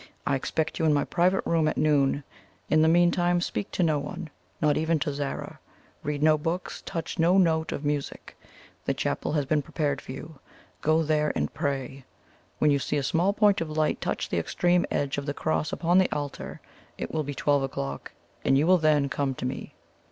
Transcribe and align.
I 0.25 0.35
expect 0.35 0.79
you 0.79 0.85
in 0.85 0.95
my 0.95 1.03
private 1.03 1.45
room 1.45 1.67
at 1.67 1.77
noon. 1.77 2.23
In 2.71 2.81
the 2.81 2.87
meantime 2.87 3.39
speak 3.39 3.69
to 3.73 3.83
no 3.83 3.99
one 3.99 4.31
not 4.59 4.75
even 4.75 4.97
to 4.97 5.13
Zara; 5.13 5.59
read 6.01 6.23
no 6.23 6.39
books; 6.39 6.81
touch 6.87 7.19
no 7.19 7.37
note 7.37 7.71
of 7.71 7.85
music. 7.85 8.35
The 8.85 8.95
chapel 8.95 9.33
has 9.33 9.45
been 9.45 9.61
prepared 9.61 10.01
for 10.01 10.11
you; 10.11 10.39
go 10.81 11.03
there 11.03 11.31
and 11.35 11.53
pray. 11.53 12.03
When 12.57 12.71
you 12.71 12.79
see 12.79 12.97
a 12.97 13.03
small 13.03 13.31
point 13.31 13.61
of 13.61 13.69
light 13.69 14.01
touch 14.01 14.29
the 14.29 14.39
extreme 14.39 14.87
edge 14.89 15.19
of 15.19 15.27
the 15.27 15.35
cross 15.35 15.71
upon 15.71 15.99
the 15.99 16.11
altar, 16.11 16.61
it 16.97 17.13
will 17.13 17.21
be 17.23 17.35
twelve 17.35 17.61
o'clock, 17.61 18.11
and 18.43 18.57
you 18.57 18.65
will 18.65 18.79
then 18.79 19.07
come 19.07 19.35
to 19.35 19.45
me." 19.45 19.75